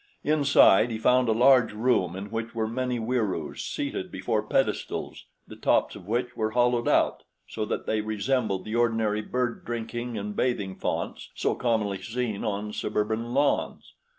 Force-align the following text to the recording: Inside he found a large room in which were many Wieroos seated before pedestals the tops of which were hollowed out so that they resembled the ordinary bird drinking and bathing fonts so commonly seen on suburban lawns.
Inside 0.23 0.89
he 0.89 0.97
found 0.97 1.29
a 1.29 1.31
large 1.31 1.73
room 1.73 2.15
in 2.15 2.31
which 2.31 2.55
were 2.55 2.67
many 2.67 2.97
Wieroos 2.97 3.59
seated 3.63 4.11
before 4.11 4.41
pedestals 4.41 5.27
the 5.47 5.55
tops 5.55 5.95
of 5.95 6.07
which 6.07 6.35
were 6.35 6.49
hollowed 6.57 6.87
out 6.87 7.21
so 7.47 7.65
that 7.65 7.85
they 7.85 8.01
resembled 8.01 8.65
the 8.65 8.73
ordinary 8.75 9.21
bird 9.21 9.63
drinking 9.63 10.17
and 10.17 10.35
bathing 10.35 10.75
fonts 10.75 11.29
so 11.35 11.53
commonly 11.53 12.01
seen 12.01 12.43
on 12.43 12.73
suburban 12.73 13.31
lawns. 13.35 13.93